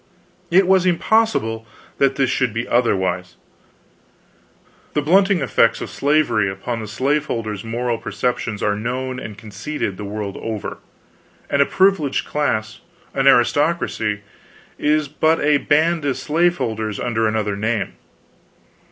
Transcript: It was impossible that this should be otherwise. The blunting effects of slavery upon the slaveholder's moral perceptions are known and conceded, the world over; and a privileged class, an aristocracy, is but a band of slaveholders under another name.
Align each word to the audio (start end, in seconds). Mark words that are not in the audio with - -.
It 0.49 0.65
was 0.65 0.87
impossible 0.87 1.67
that 1.99 2.15
this 2.15 2.31
should 2.31 2.55
be 2.55 2.67
otherwise. 2.67 3.35
The 4.95 5.01
blunting 5.03 5.41
effects 5.41 5.79
of 5.79 5.91
slavery 5.91 6.49
upon 6.49 6.79
the 6.79 6.87
slaveholder's 6.87 7.63
moral 7.63 7.99
perceptions 7.99 8.63
are 8.63 8.75
known 8.75 9.19
and 9.19 9.37
conceded, 9.37 9.97
the 9.97 10.03
world 10.03 10.37
over; 10.41 10.79
and 11.51 11.61
a 11.61 11.67
privileged 11.67 12.25
class, 12.25 12.79
an 13.13 13.27
aristocracy, 13.27 14.21
is 14.79 15.07
but 15.07 15.39
a 15.39 15.57
band 15.57 16.03
of 16.05 16.17
slaveholders 16.17 16.99
under 16.99 17.27
another 17.27 17.55
name. 17.55 17.93